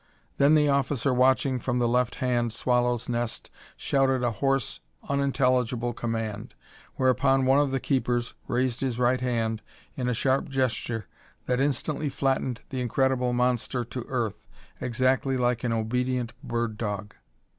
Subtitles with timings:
[0.39, 6.55] Then the officer watching from the left hand swallow's nest shouted a hoarse, unintelligible command,
[6.95, 9.61] whereupon one of the keepers raised his right hand
[9.95, 11.05] in a sharp gesture
[11.45, 14.47] that instantly flattened the incredible monster to earth,
[14.79, 17.13] exactly like an obedient bird dog.